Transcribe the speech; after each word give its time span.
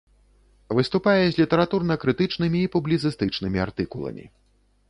Выступае 0.77 1.19
з 1.27 1.35
літаратурна-крытычнымі 1.41 2.59
і 2.69 2.73
публіцыстычнымі 2.77 3.57
артыкуламі. 3.67 4.25